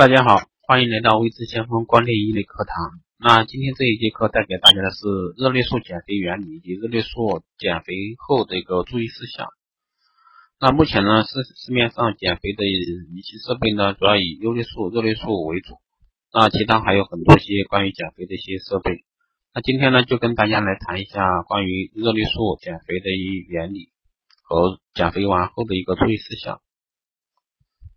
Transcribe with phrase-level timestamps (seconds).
[0.00, 2.72] 大家好，欢迎来到微知先锋光电医类课堂。
[3.18, 5.04] 那今天这一节课带给大家的是
[5.36, 9.48] 热力素减肥原理以及热力素减肥后的一个注意事项。
[10.58, 15.74] 那目前呢，市市面上减肥的仪器设备呢，主要以优力素、热力素为主。
[16.32, 19.04] 那其他还有很多些关于减肥的一些设备。
[19.52, 23.90] 那今天呢，就跟大家来谈一下关于热力素减肥的一原理
[24.48, 26.62] 和减肥完后的一个注意事项。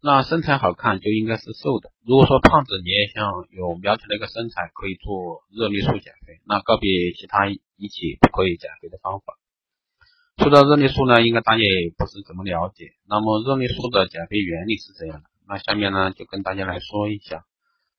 [0.06, 1.90] 那身材好看就应该是瘦的。
[2.06, 3.24] 如果说胖子你也想
[3.56, 6.42] 有苗条的一个身材，可以做热力素减肥。
[6.46, 9.40] 那告别其他一起不可以减肥的方法。
[10.40, 12.92] 说到热力素呢，应该大家也不是怎么了解。
[13.08, 15.30] 那么热力素的减肥原理是怎样的？
[15.48, 17.46] 那下面呢就跟大家来说一下。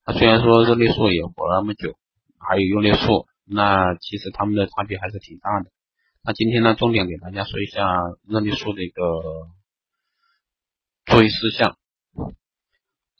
[0.04, 1.96] 那虽然说热力素也活了那么久，
[2.38, 5.70] 还有优力素，那其实它们的差别还是挺大的。
[6.22, 7.80] 那今天呢，重点给大家说一下
[8.28, 9.02] 热力素的一个
[11.06, 11.78] 注意事项。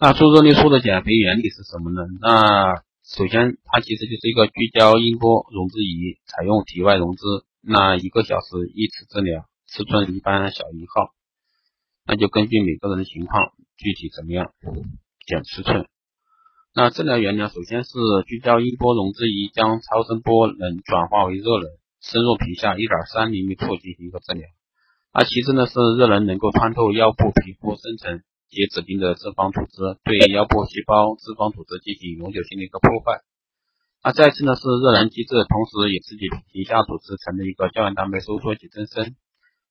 [0.01, 2.03] 那做热力素的减肥原理是什么呢？
[2.21, 7.23] 那首先它其实就是一个聚焦音波溶脂仪，采用体外溶脂，
[7.63, 11.15] 那一个小时一次治疗，尺寸一般小一号，
[12.07, 14.51] 那就根据每个人的情况具体怎么样
[15.27, 15.87] 减尺寸。
[16.75, 17.91] 那治疗原理首先是
[18.27, 21.71] 聚焦音波溶脂仪将超声波能转化为热能，
[22.03, 24.43] 深入皮下一点三厘米处进行一个治疗。
[25.15, 28.23] 那其次呢是热能能够穿透腰部皮肤深层。
[28.55, 33.21] 及指定的脂肪组织对腰部细胞脂肪组织进行永久性的一个破坏。
[34.05, 39.17] 那再次呢是热能机制，同时也刺激皮下组织层的一个胶原蛋白收缩及增生。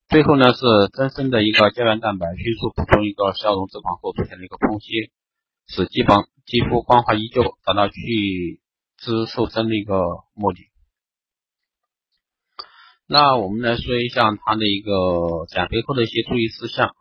[0.09, 0.61] 最后呢是
[0.91, 5.13] 增生的一个胶原蛋白迅速补充一个消融脂肪后出现的一个空隙，
[5.65, 8.59] 使肌肪肌肤光滑依旧，达到去
[8.97, 9.95] 脂瘦身的一个
[10.33, 10.67] 目的。
[13.05, 16.95] 那我们来说一下它的一个减肥后的一些注意事项。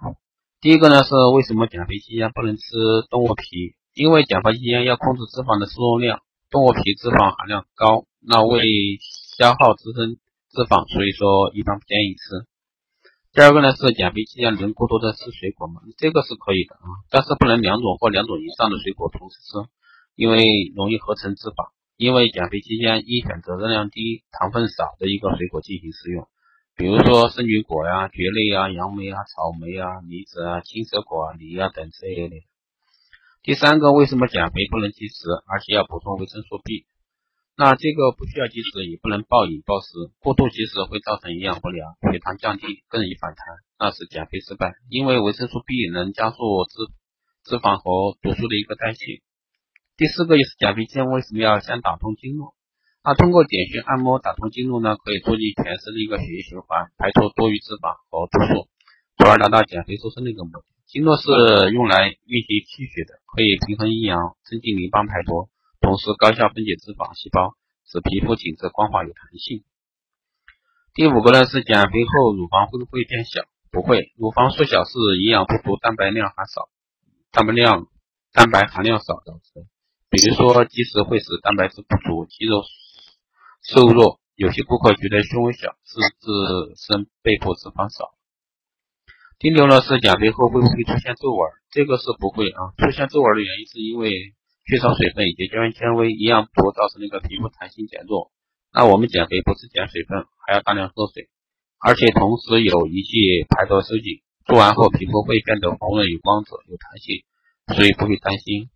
[0.63, 2.63] 第一个呢是为什么减肥期间不能吃
[3.11, 3.75] 动物皮？
[3.95, 6.23] 因为减肥期间要控制脂肪的摄入量，
[6.55, 8.63] 动物皮脂肪含量高，那为
[9.35, 10.23] 消耗自身
[10.55, 12.47] 脂肪，所以说一般不建议吃。
[13.35, 15.83] 第二个呢是减肥期间能过多的吃水果吗？
[15.99, 19.67] 这个是可以的啊，但是不能两种或两种以上的水果同时吃，
[20.15, 20.47] 因为
[20.79, 21.75] 容易合成脂肪。
[21.99, 26.29] 因为减肥期间一选择热量低、糖分少的一个水果进行食用。
[26.75, 32.45] 比如说圣女果呀、蕨类啊、杨梅啊、草莓啊、梨子啊、青蛇果啊、梨啊等这一类。
[33.43, 36.87] 第三个，为什么减肥不能忌食，而且要补充维生素 B？
[37.57, 39.89] 那这个不需要忌食，也不能暴饮暴食，
[40.21, 43.45] 过度忌食会造成营养不良、血糖降低，更易反弹，
[43.79, 44.73] 那是减肥失败。
[44.89, 46.89] 因为维生素 B 能加速脂
[47.45, 49.21] 脂肪和毒素的一个代谢。
[49.99, 52.55] 第四个就是减肥前为什么要先打通经络？
[53.05, 58.71] 那通过点穴按摩打通经络呢，可以促进全身的一个血液循环，排出多余脂肪和毒素，
[59.19, 60.63] 从而达到减肥瘦身的一个目的。
[60.87, 61.27] 经络是
[61.75, 67.59] 用来运行气血的，可以平衡阴阳，增进淋巴排毒，同时高效分解脂肪细胞，
[67.91, 69.65] 使皮肤紧致光滑有弹性。
[70.95, 73.43] 第五个呢是减肥后乳房会不会变小？
[73.73, 74.93] 不会，乳房缩小是
[75.25, 76.69] 营养不足、蛋白量还少、
[77.33, 77.89] 蛋白量
[78.33, 79.67] 蛋白含量少导致的。
[80.09, 82.63] 比如说积食会使蛋白质不足，肌肉。
[83.63, 88.11] 瘦弱，有些顾客觉得胸围小是自身背部脂肪少。
[89.39, 91.47] 第六呢是减肥后会不会出现皱纹？
[91.71, 94.11] 这个是不会啊，出现皱纹的原因是因为
[94.67, 98.33] 缺少水分以及胶原纤维营养不足造成那个皮肤弹性减弱。
[98.75, 101.31] 那我们减肥不是减水分，还要大量喝水，
[101.79, 107.23] 而且同时有仪器排毒收紧，做完后皮肤会变得红润有光泽有弹性，
[107.79, 108.72] 所以不会担心。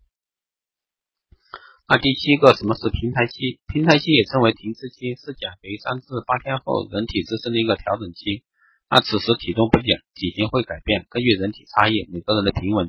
[1.88, 3.60] 那第七个，什么是平台期？
[3.68, 8.42] 平台期也称为停滞期，是减肥三至八天后人体自身的一个调整期。
[8.90, 11.06] 那此时体重不减，体型会改变。
[11.08, 12.88] 根据人体差异，每个人的平稳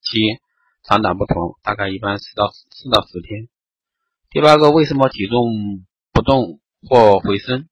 [0.00, 0.16] 期
[0.82, 3.48] 长短不同，大概一般四到四到十天。
[4.30, 5.84] 第八个，为什么体重
[6.14, 7.68] 不动或回升？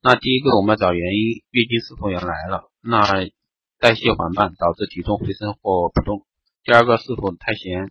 [0.00, 2.70] 那第一个我们要找原因，月经是否要来了？
[2.80, 3.02] 那
[3.80, 6.24] 代谢缓慢导致体重回升或不动。
[6.62, 7.90] 第二个，是否太咸？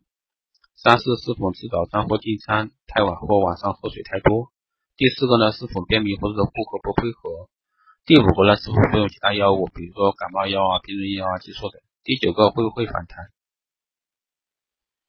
[0.77, 4.53] 三是是否吃早餐或进餐太晚或晚上喝水太多？
[4.95, 7.50] 第四个呢是否便秘或者说妇科不配合？
[8.06, 11.81] 第五个呢是否服用其他药物，比如说感冒药啊、避孕药啊、激素等？
[12.03, 13.25] 第九个会不会反弹？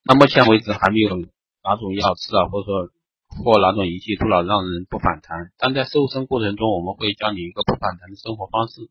[0.04, 1.20] 那目前为止还没有
[1.60, 2.88] 哪种药吃了或者说
[3.28, 8.88] 或哪种仪器做了让人不反弹，但在瘦身过程中我们会教你一个不反弹的生活方式，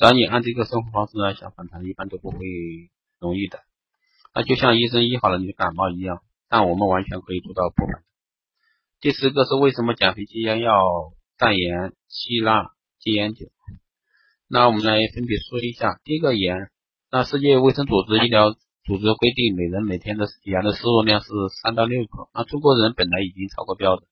[0.00, 2.38] 只要你按这个生活方式呢想反弹一般都不会
[3.20, 3.60] 容易的。
[4.38, 8.04] 那就像医生医好了你的感冒一样，但我们完全可以做到不反弹。
[9.00, 10.72] 第十个是为什么减肥期间要
[11.36, 12.70] 淡盐、希腊、
[13.00, 13.46] 戒烟酒？
[14.48, 15.98] 那我们来分别说一下。
[16.04, 16.70] 第一个盐，
[17.10, 21.26] 那世界卫生组织医疗组织规定每人每天的盐的摄入量是
[21.60, 22.28] 三到六克。
[22.32, 24.06] 那中国人本来已经超过标准，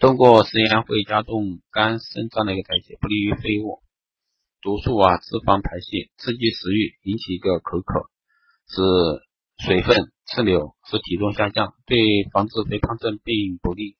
[0.00, 3.78] 通过食盐会加重肝肾脏的一个代谢，不利于废物、
[4.62, 8.10] 毒素啊、脂肪排泄，刺激食欲，引起一个口渴，
[8.66, 8.82] 使
[9.62, 11.98] 水分滞留，使体重下降，对
[12.32, 13.98] 防治肥胖症并不利。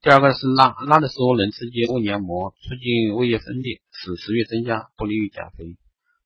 [0.00, 5.76] 第二个是辣，辣的食物能刺激胃黏膜，促进胃液分泌，使食欲增加，不利于减肥。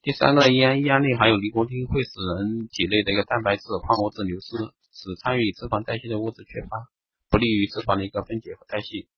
[0.02, 4.54] 第三个烟，烟里含有尼古丁，会使人体内的一个蛋白质、矿物质流失，
[4.94, 6.86] 使参与脂肪代谢的物质缺乏，
[7.30, 9.08] 不利于脂肪的一个分解和代谢。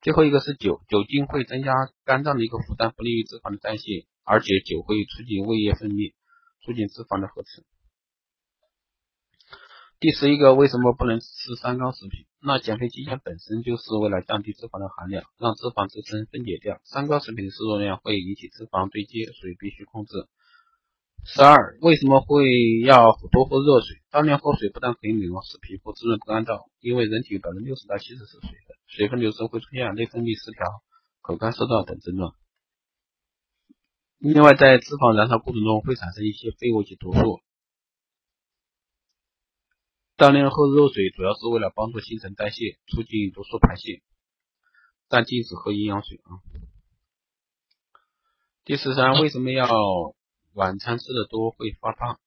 [0.00, 1.74] 最后一个是酒，酒精会增加
[2.06, 6.14] 肝脏的一个负担，不利于脂肪的代谢，而且酒会促进胃液分泌，
[6.64, 7.62] 促进脂肪的合成。
[9.98, 12.26] 第十一个，为什么不能吃三高食品？
[12.42, 16.82] 那减肥期间本身就是为了降低脂肪的含量，让脂肪自身分解掉。
[16.84, 20.28] 三高食品的摄入量会引起脂肪堆积，所以必须控制。
[21.24, 22.44] 十二，为什么会
[22.84, 23.96] 要多喝热水？
[24.10, 30.66] 大量喝水不但可以美容，使皮肤滋润不干燥，因为人体百分之六十到七十是水分，水分流失会出现内分泌失调、
[31.22, 32.34] 口干舌燥等症状。
[34.18, 37.40] 另外，在脂肪燃烧过程中会产生一些废物及毒素。
[40.16, 44.00] 大量喝热水主要是为了帮助新陈代谢，促进毒素排泄，
[45.10, 46.40] 但禁止喝营养水啊。
[48.64, 49.68] 第十三，为什么要
[50.54, 52.18] 晚餐吃的多会发胖？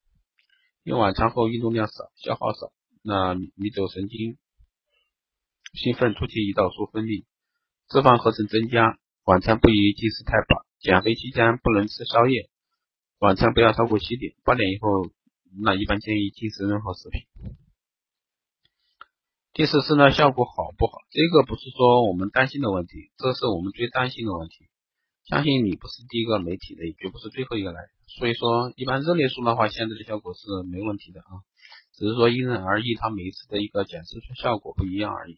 [0.84, 2.72] 因为晚餐后运动量少，消耗少，
[3.02, 4.38] 那迷走神经
[5.74, 7.26] 兴奋，促进胰岛素分泌，
[7.88, 9.00] 脂肪合成增加。
[9.24, 12.52] 晚餐不宜进食太饱，减肥期间不能吃宵夜，
[13.18, 15.10] 晚餐不要超过七点，八点以后，
[15.60, 17.26] 那一般建议禁食任何食品。
[19.60, 21.00] 第四是呢，效果好不好？
[21.12, 24.70] 这个不是说我们担心的问题，这是我们最担心的问题。
[25.26, 27.82] 相信你不是第一个媒体的，也绝不是最后一个来。
[28.08, 31.44] 所以说，一般热烈素的话，现在的效果是没问题的啊，
[31.92, 35.38] 只是说因人而异，它每一次的一个检测出效果不一样而已。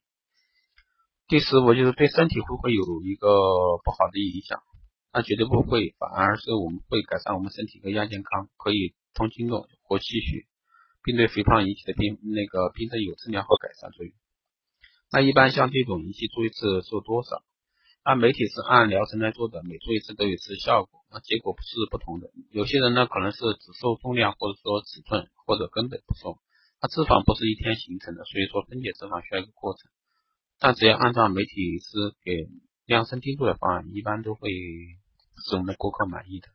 [1.28, 3.28] 第十五就是对身体会不会有一个
[3.84, 4.62] 不好的影响？
[5.12, 10.46] 那绝对不会，反而是我们会改善我们身体的亚健康，可以通经络、活气血。
[11.04, 14.14] 并对肥胖引起的病那个病症有治疗和改善作用。
[15.12, 17.44] 那一般像这种仪器做一次瘦多少？
[18.04, 22.32] 那媒体是按疗程来做的，每做一次都有一次效果，那结果不是不同的。
[22.50, 26.40] 有些人呢可能是只瘦重量，或者说尺寸，或者根本不瘦。
[26.82, 29.92] 那脂肪不是一天形成的，所以说分解脂肪需要一个过程。
[30.58, 32.48] 但只要按照媒体师给
[32.86, 36.48] 量身定做的方案，一般都会使我们的顾客满意的。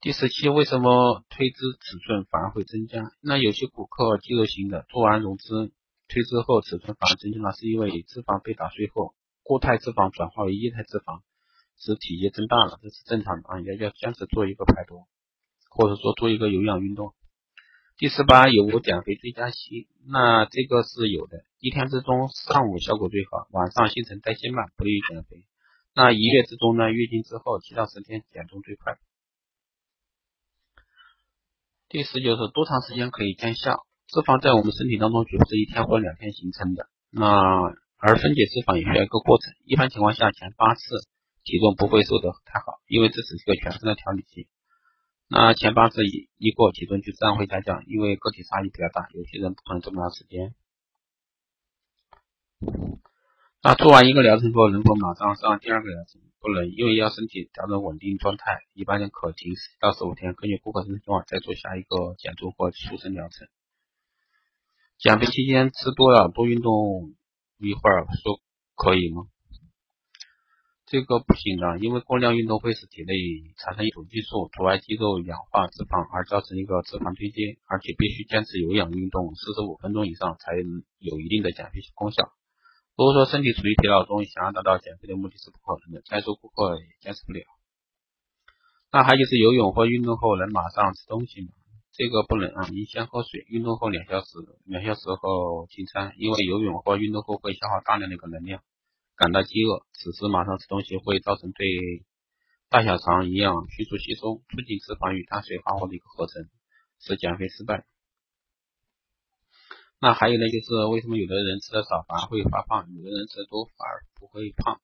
[0.00, 3.10] 第十七，为什么推脂尺寸反而会增加？
[3.20, 5.72] 那有些顾客肌肉型的做完溶脂
[6.06, 11.22] 推脂后，尺寸反而增加了，是因为脂肪被打碎后，固态脂肪转化为液态脂肪，
[11.78, 15.02] 使体积增大了，这是正常的啊，要要坚持做一个排毒，
[15.68, 17.12] 或者说做一个有氧运动。
[17.96, 19.88] 第十八，有无减肥最佳期？
[20.06, 25.42] 那这个是有的，一天之中上午效果最好，晚上新陈代谢慢，不利于减肥。
[25.92, 28.96] 那一月之中呢，月经之后七到十天减重最快。
[31.88, 33.86] 第十就是多长时间可以见效？
[34.08, 37.28] 脂肪在我们身体当中绝不是一天或两天形成的，那
[37.96, 39.54] 而分解脂肪也需要一个过程。
[39.64, 40.82] 一般情况下，前八次
[41.44, 44.48] 体重不会瘦得太好，因为这只是个全身的调理期。
[45.28, 50.54] 那前八次一一过，体重就自然会下降，因为个体差异比较大，有些人不可能这么长时间。
[53.62, 56.20] 那做完一个疗程后，能否马上上第二个疗程？
[56.48, 63.48] 不能，因为要身体调整稳定状态，一般可停十到十五天，根据顾客身体情况再做下一个减重或塑身疗程。
[64.96, 67.12] 减肥期间吃多了，多运动
[67.58, 68.40] 一会儿，说
[68.74, 69.26] 可以吗？
[70.86, 73.12] 这个不行的，因为过量运动会使体内
[73.58, 80.52] 产生一种激素，阻碍肌肉氧化脂肪，而造成一个脂肪堆积，而且必须坚持有氧运动四十五分钟以上，才
[80.98, 82.32] 有一定的减肥功效。
[82.98, 87.44] 如果说身体处于疲劳中，想要达到减肥的目的是不可能的，再说顾客也坚持不了。
[88.90, 91.52] 那还就是游泳或运动后能马上吃东西吗？
[91.92, 94.26] 这个不能啊，你先喝水，运动后两小时，
[94.64, 98.64] 两小时后进餐，因为游泳或运动后会消耗大量的一个能量，
[99.14, 102.02] 感到饥饿，此时马上吃东西会造成对
[102.68, 106.50] 大小肠营养迅速吸收，促进脂肪与碳水化合物的一个合成，
[106.98, 107.86] 使减肥失败。
[110.00, 114.80] 那还有呢，就是为什么有的人吃的少反而会发胖，有的人吃的多反而不会胖？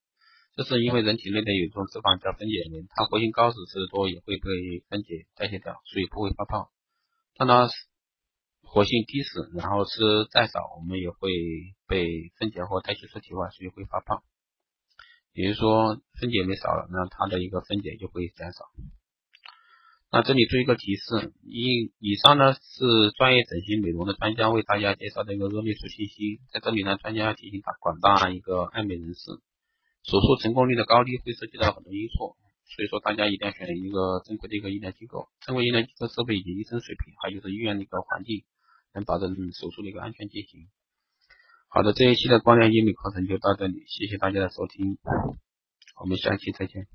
[0.55, 4.47] 这是因为人体内的有一种脂肪叫分解酶，它活性高时吃的多也会被
[4.87, 6.67] 分解代谢掉，所以不会发胖。
[7.35, 7.67] 当它
[8.63, 9.99] 活性低时，然后吃
[10.31, 11.29] 再少，我们也会
[11.87, 14.23] 被分解或代谢出体外，所以会发胖。
[15.31, 18.65] 也就是说，分解酶少了，那它的一个分解就会减少。
[20.11, 29.31] 那这里做一个提示，以以上呢是专业整形美容的专家为大家介绍的一个热烈处信息，在这里呢，专家要提醒大广大一个爱美人士，
[30.03, 38.45] 手术成功率的高低会涉及到很多因素，所以说大家一定要选一个正规的一个医疗机构，正规医疗机构设备以及医生水平，还有就是医院的一个环境，
[38.93, 40.69] 能保证手术的一个安全进行。
[41.67, 44.97] 好的，这一期的光亮医美课程就到这里，谢谢大家的收听，
[45.99, 46.87] 我们下期再见。